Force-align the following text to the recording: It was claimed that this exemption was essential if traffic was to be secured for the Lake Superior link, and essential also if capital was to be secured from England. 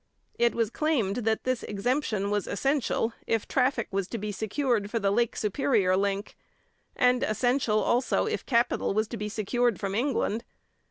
It 0.39 0.55
was 0.55 0.71
claimed 0.71 1.17
that 1.17 1.43
this 1.43 1.61
exemption 1.61 2.31
was 2.31 2.47
essential 2.47 3.13
if 3.27 3.47
traffic 3.47 3.87
was 3.91 4.07
to 4.07 4.17
be 4.17 4.31
secured 4.31 4.89
for 4.89 4.97
the 4.97 5.11
Lake 5.11 5.35
Superior 5.35 5.95
link, 5.95 6.35
and 6.95 7.21
essential 7.21 7.79
also 7.83 8.25
if 8.25 8.43
capital 8.43 8.95
was 8.95 9.07
to 9.09 9.17
be 9.17 9.29
secured 9.29 9.79
from 9.79 9.93
England. 9.93 10.43